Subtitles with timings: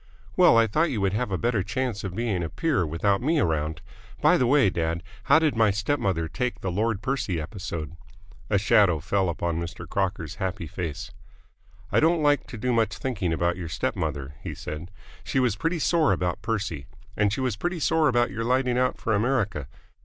[0.35, 3.39] "Well, I thought you would have a better chance of being a peer without me
[3.39, 3.81] around.
[4.19, 7.95] By the way, dad, how did my step mother take the Lord Percy episode?"
[8.49, 9.87] A shadow fell upon Mr.
[9.87, 11.11] Crocker's happy face.
[11.91, 14.89] "I don't like to do much thinking about your step mother," he said.
[15.23, 16.87] "She was pretty sore about Percy.
[17.15, 19.67] And she was pretty sore about your lighting out for America.